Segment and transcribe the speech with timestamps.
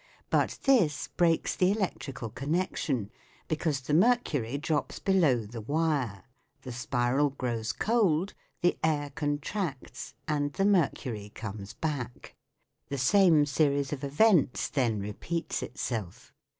[0.31, 3.11] But this breaks the electrical connection,
[3.47, 6.23] because the mercury drops below the wire;
[6.63, 12.33] the spiral grows cold, the air contracts, and the mercury comes back;
[12.89, 16.33] the same series of events then repeats itself.